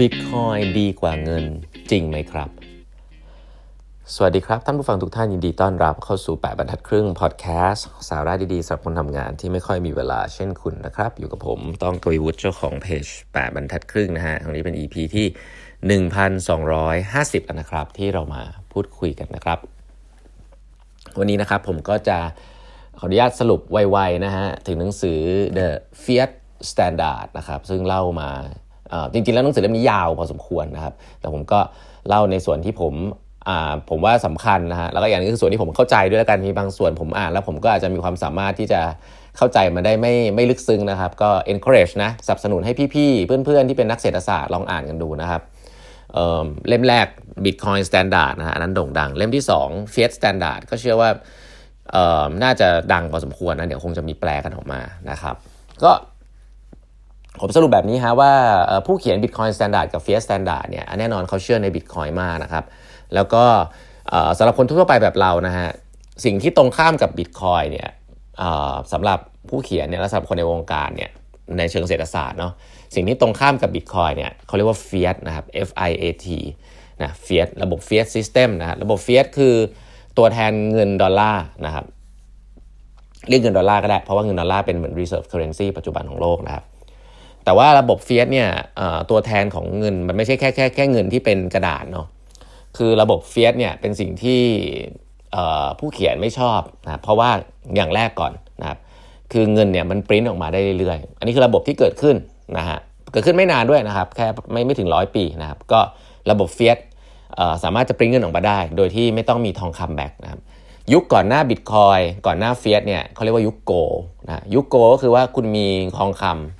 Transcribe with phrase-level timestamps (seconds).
[0.00, 1.44] Bitcoin ดีกว่าเงิน
[1.90, 2.50] จริงไหมครับ
[4.14, 15.26] สวัสดีครับ ท่านผู้ฟังทุกท่านยินดีต้อนรับเข้าสู่ 8 บรรทัดครึ่งพอดแคสต์สาระดีๆสำหรับคนทำงานที่ไม่ค่อยมีเวลาเช่นคุณนะครับ อยู่กับผมต้องกวีวุฒิเจ้าของเพจ 8 บรรทัดครึ่งนะฮะตรงนี้เป็น EP ที่
[15.98, 18.42] 1250แล้วนะครับ ที่เรามา
[18.72, 19.58] พูดคุยกันนะครับ
[21.18, 22.18] วันนี้นะครับผมก็จะ
[22.98, 25.18] ขออนุญาตสรุปไวๆนะฮะถึงหนังสือ
[25.58, 25.68] The
[26.02, 26.30] Fiat
[26.70, 28.30] Standard นะครับซึ่งเล่ามา
[29.12, 31.60] จริงๆแล้วหนังสือเล่มนี้ยาวพอสมควรนะครับ แต่ผมก็
[32.08, 32.94] เล่าในส่วนที่ผม
[33.90, 38.80] ผมว่าสำคัญนะฮะแล้วก็อย่างนี้คือส่วนที่ผมเข้าใจด้วยแล้วกันมีบางส่วนผมอ่านแล้วผมก็อาจจะมีความสามารถที่จะ
[39.36, 45.42] เข้าใจมาได้ไม่ไม่ลึกซึ้งนะครับ ก็ encourage นะสนับสนุนให้พี่ๆ เพื่อนๆ ที่เป็นนักเศรษฐศาสตร์ลองอ่านกันดูนะครับ
[46.14, 47.06] เเล่มแรก
[47.44, 51.10] Bitcoin Standard นะฮะอันนั้นโด่งดัง เล่มที่ 2 Fiat Standard ก็เชื่อว่า
[52.42, 55.34] น่าจะดังพอสมควรนะเดี๋ยวคงจะมีแปลกันออกมานะครับ
[55.84, 55.92] ก็
[57.40, 58.32] ผมสรุปแบบนี้ฮะว่า
[58.86, 62.64] ผู้เขียน Bitcoin Standard กับ Fiat Standard เนี่ยแน่นอนเขาเชื่อใน Bitcoin มากนะครับ
[63.14, 63.44] แล้วก็
[64.38, 65.68] สำหรับคนทั่วไปแบบเรานะฮะ
[66.24, 67.90] สิ่งที่ตรงข้ามกับ Bitcoin เนี่ย
[68.92, 71.10] สำหรับผู้เขียนเนี่ยและสำหรับคนในวงการเนี่ย
[71.58, 72.52] ในเชิงเศรษฐศาสตร์เนาะ
[72.94, 76.26] สิ่งที่ตรงข้ามกับ Bitcoin เนี่ยเขาเรียกว่า Fiat นะครับ F I A T
[77.02, 79.54] นะ Fiat ระบบ Fiat System นะฮะระบบ Fiat คือ
[80.18, 81.84] ตัวแทนเงินดอลลาร์นะครับ
[83.28, 86.64] เรียกเงินดอลลาร์ก็ได้ เพราะว่าเงินดอลลาร์เป็นเหมือน reserve currency ปัจจุบันของโลกนะครับ
[87.44, 88.48] แต่ว่าระบบ fiat เนี่ย
[89.10, 92.06] ตัวแทนของเงินมันไม่ใช่แค่แค่แค่เงินที่เป็นกระดาษเนาะ
[92.76, 94.40] คือระบบ fiat เนี่ยเป็นสิ่งที่
[95.78, 97.30] ผู้เขียนไม่ชอบนะเพราะว่า
[97.76, 98.78] อย่างแรกก่อนนะครับ
[99.32, 102.16] คือเงินเนี่ยมันปริ้นออกมาได้เรื่อยๆ อันนี้คือระบบที่เกิดขึ้น
[102.58, 102.78] นะฮะ
[103.12, 105.80] เกิดขึ้นไม่นานด้วยนะครับ แค่ไม่ไม่ถึงร้อยปีนะครับ ก็
[106.30, 106.78] ระบบ fiat
[107.62, 110.40] สามารถจะปริ้นเงินออกมาได้ โดยที่ไม่ต้องมีทองคำ back นะครับ
[110.92, 113.72] ยุคก่อนหน้าบิตคอยก่อนหน้า fiat เนี่ยเขาเรียกว่ายุคโก
[114.26, 115.66] นะยุคโกก็คือว่าคุณมี
[115.98, 116.59] ทองคำ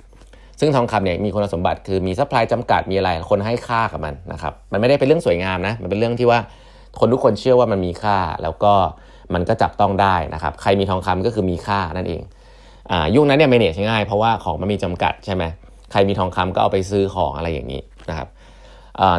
[0.61, 6.39] ซึ่งทองคำเนี่ยมีคุณสมบัติคือมี supply จำกัดมีอะไรคนให้ค่ากับมันนะครับมันไม่ได้เป็นเรื่องสวยงามนะมันเป็นเรื่องที่ว่า
[6.99, 8.73] คนทุกคนเชื่อว่ามันมีค่า แล้วก็
[9.33, 12.21] มันก็จับต้องได้นะครับใครมีทองคำก็คือมีค่านั่นเอง
[12.91, 15.43] อ่ายุคนั้นเนี่ย manage ง่ายเพราะว่าของมันมีจำกัดใช่ไหม
[15.91, 18.27] ใครมีทองคำก็เอาไปซื้อของอะไรอย่างนี้นะครับ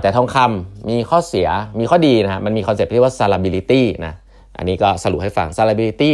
[0.03, 1.49] แต่ทองคำมีข้อเสีย
[1.79, 4.15] มีข้อดีนะมันมี concept ที่ว่า salability นะ
[4.59, 6.13] อันนี้ก็สรุปให้ฟัง salability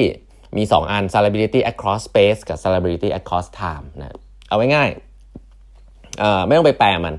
[0.57, 4.09] มี 2 อัน salability across space กับ salability across time นะ
[4.49, 4.89] เอาไว้ง่าย
[6.47, 7.15] ไม่ต้องไปแปลมัน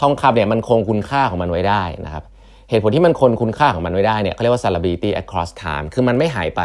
[0.00, 2.24] ทองคำเนี่ยมันคงคุณค่าของมันไว้ได้นะครับ
[2.70, 6.62] เหตุผลที่มันคงคุณค่าของมันไว้ได้เนี่ยเขาเรียกว่า salability across time คือมันไม่หายไป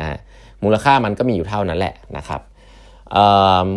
[0.00, 0.18] นะ
[0.64, 2.40] มูลค่ามันก็มีอยู่เท่านั้นแหละนะครับ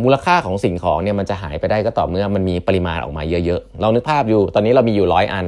[0.03, 5.45] มูลค่าของสิ่งของเนี่ยมันจะหายไปได้ก็ต่อเมื่อมันมีปริมาณออกมาเยอะๆเรานึกภาพอยู่ตอนนี้เรามีอยู่ร้อยอัน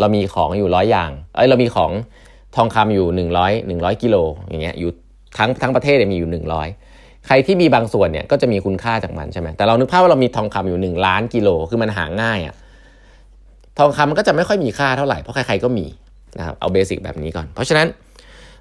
[0.00, 1.90] เรามีของอยู่ร้อยอย่างเอ้ยเรามีของ
[2.56, 3.06] ทองคำอยู่
[3.38, 4.16] 100 100กิโล
[4.48, 4.90] อย่างเงี้ยอยู่
[5.38, 6.89] ทั้งทั้งประเทศมีอยู่ 100
[7.26, 12.54] ใครที่มีบางส่วนเนี่ยก็จะมีคุณค่าจากมันใช่ไหมแต่เรานึกภาพว่าเรามีทองคำอยู่ 1 ล้านกิโลคือมันหาง่ายอะ
[13.78, 15.86] ทองคำมันก็จะไม่ค่อยมีค่าเท่าไหร่เพราะใครๆก็มี
[16.38, 17.86] นะครับเอา basic แบบนี้ก่อน เพราะฉะนั้น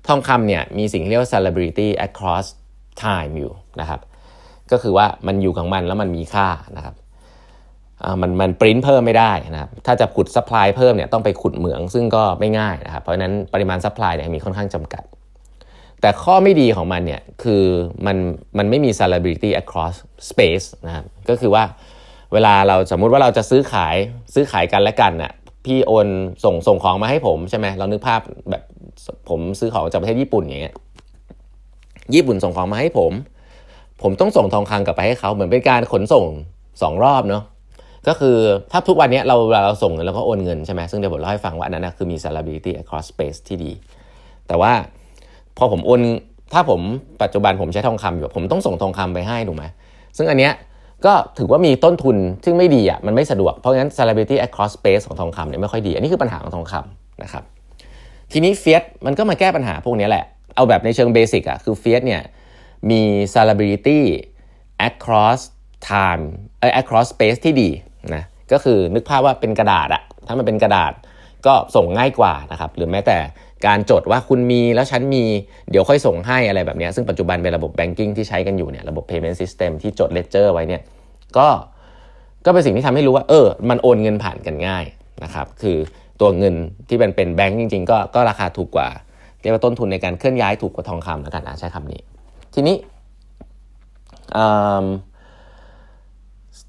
[0.08, 2.46] ทองคำเนี่ยมีสิ่งเรียกว่า salability across
[3.03, 4.00] time อยู่นะครับ
[4.72, 6.47] ก็คือว่ามันอยู่ของมันแล้วมันมีค่า
[6.78, 6.96] นะครับ
[8.22, 15.03] มันมันปริ้นเพิ่มไม่ได้นะครับถ้าจะขุด supply เพิ่มเนี่ยต้องไปขุดเหมืองซึ่งก็ไม่ง่ายนะครับเพราะฉะนั้นปริมาณ supply เนี่ยมีค่อนข้างจำกัด
[16.01, 17.63] แต่ข้อไม่ดีของมันเนี่ยคือ
[18.05, 18.17] มัน
[18.57, 19.95] มันไม่มี salability across
[20.29, 21.63] space นะครับก็คือว่า
[22.33, 23.95] เวลาเราสมมุติว่าเราจะซื้อขาย
[24.33, 25.31] ซื้อขายกันและกันน่ะ
[25.65, 26.07] พี่โอน
[26.43, 28.63] ส่งส่งของมาให้ผมใช่ไหมเรานึกภาพแบบ
[29.29, 30.75] ผมซื้อของจากประเทศญี่ปุ่นอย่างเงี้ย
[32.16, 33.11] ญี่ปุ่นส่งของมาให้ผม
[34.01, 36.25] ผมต้องส่งทองคำกลับไปให้เขาเหมือนเป็นการขนส่ง
[36.81, 37.43] สองรอบเนาะ
[38.07, 38.37] ก็คือ
[38.71, 43.71] ถ้าทุกวันนี้เราเราส่งเงินแล้วก็โอนเงินใช่ไหมซึ่งเดี๋ยวผมเล่าให้ฟังว่าอันนั้นนะคือมี salability across space ที่ดี
[44.47, 44.71] แต่ว่า
[45.59, 46.02] พอผมโอน
[46.53, 46.81] ถ้าผม
[47.22, 49.64] ปัจจุบันผมใช้ทองคำอยู่ผมต้องส่งทองคำไปให้ถูกไหม
[50.18, 50.53] ซึ่งอันเนี้ย
[51.06, 57.44] ก็ถือว่ามีต้นทุนซึ่งไม่ดีอะมันไม่สะดวก เพราะงั้น salability across space ของทองคำเนี่ยไม่ค่อยดี อันนี้คือปัญหาของทองคำนะครับ
[58.31, 60.25] ทีนี้เฟียสมันก็มาแก้ปัญหาพวกนี้แหละ
[60.56, 62.22] เอาแบบในเชิงเบสิกอะคือเฟียสเนี่ย
[62.90, 63.02] มี
[63.34, 64.00] salability
[64.90, 65.40] across
[65.90, 66.23] time
[66.59, 67.70] เอ้ across space ที่ดี
[68.16, 70.91] นะก็คือนึกภาพว่าเป็นกระดาษอะถ้ามันเป็นกระดาษ
[71.46, 73.18] ก็ส่งง่ายกว่านะครับหรือแม้แต่
[73.68, 75.24] การจดว่าคุณมีแล้วฉันมี
[75.72, 80.82] เดี๋ยวค่อยส่งให้อะไรแบบนี้ซึ่งปัจจุบันเป็นระบบ banking ที่ใช้กันอยู่เนี่ยระบบ payment system ที่จด ledger ไว้เนี่ย
[81.38, 81.47] ก็
[82.46, 84.86] ก็เป็นสิ่งที่ทำให้รู้ว่าเออมันโอนเงินผ่านกันง่าย
[85.24, 85.78] นะครับคือ
[86.20, 86.56] ตัวเงิน
[86.88, 88.90] ที่เป็นเป็นแบงก์จริงๆ ก็ก็ราคาถูกกว่า
[89.41, 92.02] เรียกว่าต้นทุนในการเคลื่อนย้ายถูกกว่าทองคำแล้วกันนะใช้คำนี้
[92.53, 92.76] ทีนี้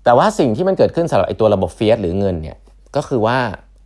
[0.04, 2.58] แต่ว่าสิ่งที่มันเกิดขึ้นสำหรับไอ้ตัวระบบ fiat หรือเงินเนี่ย
[2.96, 3.38] ก็คือว่า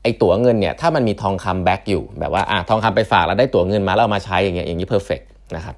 [0.05, 5.21] ไอ้ตั๋วเงินเนี่ยถ้ามันมีทองคำ back อยู่แบบว่าอะทองคำไปฝากแล้วได้ตั๋วเงินมาแล้วเอามาใช้อย่างเงี้ยอย่างนี้ perfect
[5.56, 5.77] นะครับ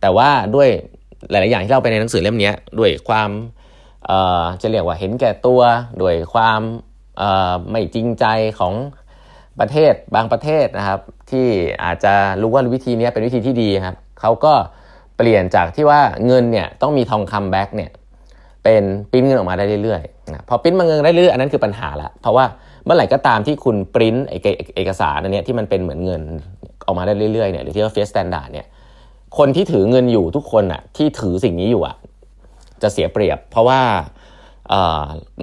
[0.00, 0.68] แต่ว่าด้วย
[1.30, 3.30] หลาย ๆ อย่างที่เราไปในหนังสือเล่มนี้ด้วยความ
[4.06, 5.60] เอ่อจะเรียกว่าเห็นแก่ตัว
[6.02, 6.60] ด้วยความ
[7.70, 8.24] ไม่จริงใจ
[8.58, 8.74] ของ
[9.60, 11.46] ประเทศบางประเทศนะครับที่
[11.84, 14.54] อาจจะรู้ว่าวิธีนี้เป็นวิธีที่ดีครับเขาก็
[15.16, 17.90] เปลี่ยนจากที่ว่าเงินเนี่ยต้องมีทองคำแบ็กเนี่ย
[18.68, 22.44] เป็นปิ้นเงินออกมาได้เรื่อยๆนะพอปิ้นมาเงินได้เรื่อยอันนั้นคือปัญหาละเพราะว่า
[22.84, 24.16] เมื่อไหร่ก็ตามที่คุณปริ้น
[24.76, 26.22] เอกสารอันนี้ที่มันเป็นเหมือนเงิน
[26.86, 28.66] ออกมาได้เรื่อยๆเนี่ยหรือที่เรียกว่า fiat standard เนี่ย
[29.38, 31.96] คนที่ถือเงินอยู่ทุกคนอะที่ถือสิ่งนี้อยู่อะ
[32.82, 33.80] จะเสียเปรียบ เพราะว่า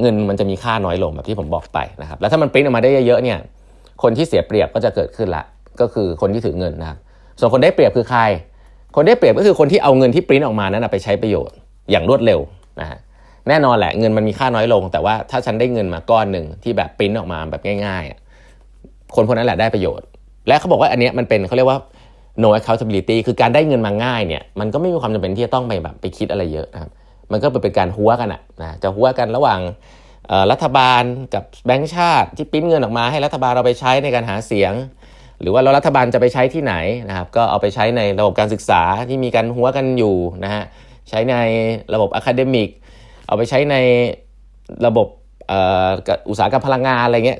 [0.01, 3.38] เงินมันจะมีค่าน้อยลงแบบที่ผมบอกไปนะครับแล้วถ้ามันปริ้นออกมาได้เยอะๆเนี่ย
[4.04, 5.44] คนที่เสียเปรียบก็จะเกิดขึ้นละ
[5.81, 6.98] ก็คือคนที่ถือเงินนะครับ
[7.39, 8.22] ส่วนคนได้เปรียบคือใคร
[8.95, 11.56] คนได้เปรียบก็คือคนที่เอาเงินที่ปริ้นออกมานั้นไปใช้ประโยชน์
[11.92, 12.39] อย่างรวดเร็ว
[12.81, 13.00] นะฮะ
[13.50, 20.06] แน่นอนแหละเงินมันมีค่าน้อยลง แต่ว่าถ้าฉันได้เงินมาก้อนหนึ่งที่แบบปริ้นออกมาแบบง่ายๆคนคนนั้นแหละได้ประโยชน์
[20.47, 21.80] และเขาบอกว่าอันนี้มันเป็นเขาเรียกว่า
[22.44, 26.92] no accountability คือการได้เงินมาง่ายเนี่ยมันก็ไม่มีความจำเป็นที่จะต้องไปแบบไปคิดอะไรเยอะนะครับ
[27.31, 29.59] มันก็เป็นการหัวกันอะนะจะหัวกันระหว่าง
[30.51, 31.03] รัฐบาล
[31.33, 34.74] กับแบงก์ชาติที่ปิ้นเงินออกมาให้รัฐบาลเราไปใช้ในการหาเสียง
[35.41, 36.75] หรือว่าเรารัฐบาลจะไปใช้ที่ไหน
[37.09, 40.63] นะครับก็เอาไปใช้ในระบบการศึกษาที่มีการหัวกันอยู่นะฮะ
[41.09, 41.36] ใช้ใน
[41.94, 42.69] ระบบอะคาเดมิก
[43.27, 43.75] เอาไปใช้ใน
[44.86, 45.07] ระบบ
[46.30, 47.39] อุตสาหกรรมพลังงานอะไรเงี้ย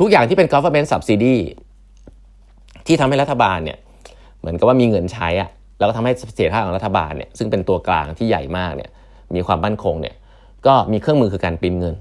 [0.00, 1.36] ทุกอย่างที่เป็น government subsidy
[2.86, 3.78] ที่ทำให้รัฐบาลเนี่ย
[4.40, 8.90] เหมือนกับว่ามีเงินใช้อะแล้วก็ทำให้เสถียรภาพของรัฐบาลเนี่ยซึ่งเป็นตัวกลางที่ใหญ่มากเนี่ย
[9.34, 10.14] มีความมั่นคงเนี่ย
[10.66, 11.94] ก็มีเครื่องมือคือการปริ้นเงิน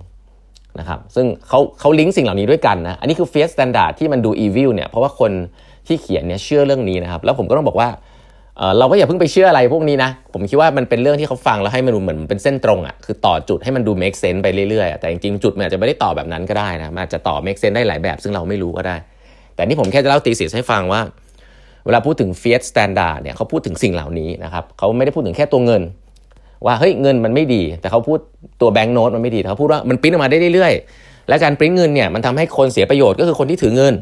[0.80, 5.32] นะครับซึ่งเขาเขาลิงก์สิ่งเหล่านี้ด้วยกันนะอันนี้คือ Fiat Standard ที่มันดู evil เนี่ยเพราะว่าคน
[5.88, 7.90] ที่เขียนเนี่ยเชื่อเรื่องนี้นะครับแล้วผมก็ต้องบอกว่า
[8.78, 18.96] เราก็อย่าเพิ่งไปเชื่ออะไรพวกนี้นะ ผมคิดว่ามันเป็นเรื่องที่เขาฟังแล้วให้มันดูเหมือนเป็นเส้นตรงอะคือต่อจุดให้มันดู make sense ไปเรื่อยๆ แต่จริงๆ จุดมันอาจจะไม่ได้ต่อแบบนั้นก็ได้นะมันอาจจะต่อ make sense ได้หลายแบบ ซึ่งเราไม่รู้ก็ได้
[19.56, 21.02] แต่นี่ผมแค่จะเล่าตีสิให้ฟังว่า
[21.86, 25.82] เวลาพูดถึง fiat standard เนี่ยเขาพูดถึงสิ่งเหล่านี้นะครับเขาไม่ได้พูดถึงแค่ตัวเงิน
[26.66, 28.20] ว่าเฮ้ยเงินมันไม่ดี แต่เขาพูด
[28.62, 33.94] ตัวแบงก์โน้ตมันไม่ดีเขาพูดว่ามันปริ้นออกมาได้เรื่อยๆและการปริ้นเงินเนี่ยมันทำให้คนเสียประโยชน์ก็คือคนที่ถือเงิน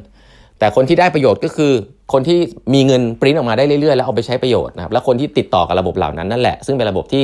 [0.60, 1.74] แต่คนที่ได้ประโยชน์ก็คือ
[2.14, 2.40] คนที่
[2.74, 7.24] มีเงินปริ้นออกมาได้เรื่อยๆ แล้วเอาไปใช้ประโยชน์นะครับ แล้วคนที่ติดต่อกับระบบเหล่านั้นนั่นแหละ ซึ่งเป็นระบบที่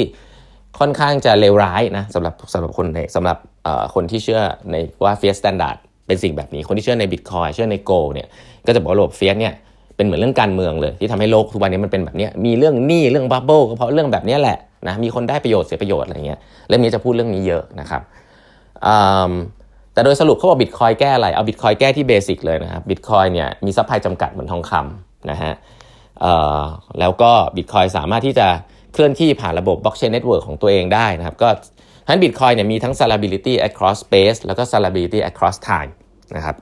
[0.80, 3.38] ค่อนข้างจะเลวร้ายนะสำหรับสำหรับคนในสำหรับ
[3.96, 4.42] คนที่เชื่อ
[4.72, 5.78] ในว่า Fiat Standard
[6.08, 8.28] เป็นสิ่งแบบนี้ คนที่เชื่อในบิตคอยเชื่อใน gold เนี่ย
[8.66, 9.54] ก็จะบอกว่าระบบ Fiat เนี่ย
[9.96, 14.58] เป็นเหมือนเรื่องการเมืองเลย ที่ทำให้โลกทุกวันนี้มันเป็นแบบนี้มีเรื่องหนี้เรื่อง bubble ก็เพราะเรื่องแบบนี้แหละ
[14.88, 18.02] นะมีคนได้ประโยชน์เสียประโยชน์อะไรเงี้ยเรื่องนี้จะพูดเรื่องนี้เยอะนะครับ
[19.96, 25.54] แต่โดยสรุปเขาบอกบิตคอยแก้อะไร เอาบิตคอยแก้ที่ basic เลยนะครับบิตคอยเนี่ยมี supply จำกัดเหมือนทองคำนะฮะ
[27.00, 28.48] แล้วก็บิตคอยสามารถที่จะ
[28.94, 31.50] เคลื่อนที่ผ่านระบบ blockchain network ของตัวเองได้นะครับ ก็
[32.08, 35.92] ทั้งบิตคอยเนี่ยมีทั้ง scalability across space แล้วก็ scalability across time
[36.36, 36.56] นะครับ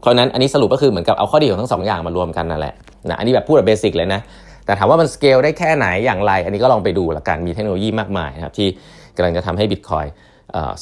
[0.00, 2.74] เพราะนั้นอันนี้สรุปก็คือเหมือนกับเอาข้อดีของทั้งสองอย่างมารวมกันนั่นแหละ
[3.08, 4.20] นะอันนี้แบบพูดแบบ basic เลยนะ
[4.66, 8.68] แต่ถามว่ามันสเกลได้แค่ไหนอย่างไร อันนี้ก็ลองไปดูละกันมีเทคโนโลยีมากมายนะครับที่
[9.16, 10.08] กำลังจะทำให้ Bitcoin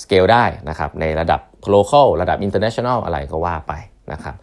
[0.03, 1.41] สเกลได้นะครับในระดับ
[1.75, 3.73] local ระดับ international อะไรก็ว่าไป
[4.13, 4.37] นะครับ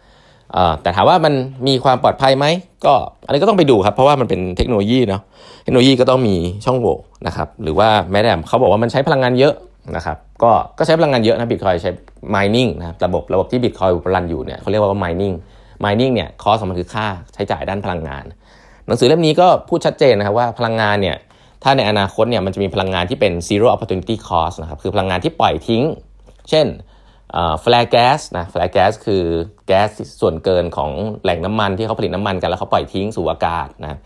[0.82, 1.34] แต่ถามว่ามัน
[1.68, 2.46] มีความปลอดภัยไหม
[2.84, 2.94] ก็
[3.26, 5.22] อันนี้ก็ต้องไปดูครับ เพราะว่ามันเป็นเทคโนโลยีเนาะ
[5.62, 9.54] เทคโนโลยีก็ต้องมีช่องโหว่นะครับหรือว่าแม้แต่เขาบอกว่ามันใช้พลังงานเยอะ
[9.96, 11.90] นะครับก็ก็ใช้พลังงานเยอะนะบิตคอยใช้
[12.34, 15.34] mining นะครับระบบระบบที่บิตคอยรันอยู่เนี่ยเขาเรียกว่า mining
[15.84, 18.24] mining เนี่ยคอสมันคือค่าใช้จ่ายด้านพลังงาน
[18.86, 21.16] หนังสือเล่มนี้ก็พูดชัดเจนนะครับว่าพลังงานเนี่ย
[21.62, 25.84] ถ้าในอนาคตเนี่ยมันจะมีพลังงานที่เป็น zero opportunity cost นะครับคือพลังงานที่ปล่อยทิ้ง
[26.50, 26.66] เช่น
[27.62, 29.22] flare gas นะ flare gas คือ
[29.66, 30.90] แก๊สส่วนเกินของ
[31.22, 33.98] แหล่งน้ำมันที่เขาผลิตน้ำมันกันแล้วเขาปล่อยทิ้งสู่อากาศนะ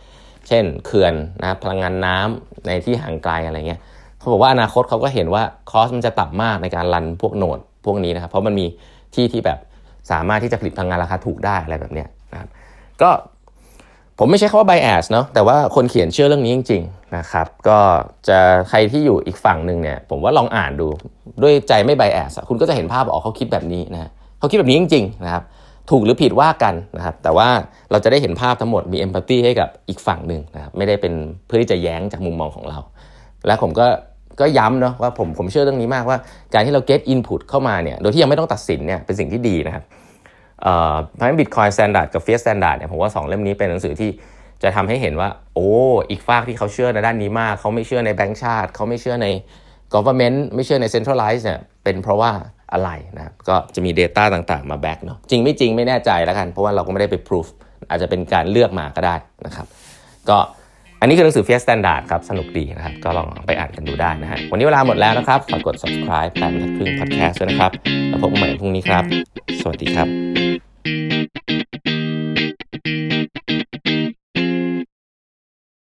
[0.49, 3.81] เช่นเขื่อนนะพลังงานน้ำในที่ห่างไกลอะไรเงี้ย
[4.19, 8.67] เขาบอกว่าอนาคตเขาก็เห็นว่าคอสมันจะต่ำมากในการรันพวกโนดพวกนี้นะครับเพราะมันมี
[9.15, 9.59] ที่ที่แบบ
[10.11, 12.49] สามารถที่จะผลิตพลังงานราคาถูกได้อะไรแบบเนี้ยนะครับ
[13.03, 13.11] ก็
[14.19, 17.79] ผมไม่ใช่คำว่า bias เนาะแต่ว่าคนเขียนเชื่อเรื่องนี้จริงๆนะครับก็
[18.29, 18.39] จะ
[18.71, 20.89] ใครที่อยู่อีกฝั่งหนึ่งเนี่ยผมว่าลองอ่านดู
[21.43, 25.43] ด้วยใจไม่ bias คุณก็จะเห็นภาพออกเขาคิดแบบนี้นะเขาคิดแบบนี้จริงๆนะครับ
[25.91, 27.49] ถูกหรือผิดว่ากันนะครับแต่ว่า
[27.91, 31.15] เราจะได้เห็นภาพทั้งหมดมี empathy ให้กับอีกฝั่งหนึ่งนะครับไม่ได้เป็น
[31.47, 32.79] เพื่อที่จะแย้งจากมุมมองของเรา
[33.47, 33.87] และผมก็
[34.41, 36.19] ก็ย้ำเนาะว่าผมผมเชื่อเรื่องนี้มากว่า
[36.55, 39.85] การที่เรา get input เข้ามาเนี่ยโดยที่ยังไม่ต้องตัดสินเนี่ยเป็นสิ่งที่ดีนะครับ
[40.61, 44.11] เพราะฉะนั้น Bitcoin Standard กับ Fiat Standard เนี่ยผมว่า 2 เล่มนี้เป็นหนังสือที่
[44.63, 45.71] จะทำให้เห็นว่า โอ้
[46.11, 49.27] อีกฝากที่เขาเชื่อในด้านนี้มาก เขาไม่เชื่อในแบงก์ชาติ เขาไม่เชื่อใน
[49.95, 52.31] government ไม่เชื่อใน centralize เนี่ยเป็นเพราะว่า
[52.73, 57.47] อะไรนะก็จะมี Data ต่างๆ มาแบ็กเนาะจริงไม่จริงไม่แน่ใจแล้วกัน เพราะว่าเราก็ไม่ได้ไป proof
[57.89, 59.67] อาจจะเป็นการเลือกมาก็ได้นะครับ
[60.29, 60.39] ก็
[61.05, 67.73] อันนี้คือหนังสือ Fiat Standard ครับ สนุกดีนะครับ ก็ลองไปอ่านกันดูได้นะฮะ วันนี้เวลาหมดแล้วนะครับ ฝากกด subscribe แปดบรรทัดครึ่ง podcast ด้วยนะครับ
[68.09, 69.05] แล้วพบกันใหม่พรุ่งนี้ครับ
[69.61, 70.09] สวัสดีครับ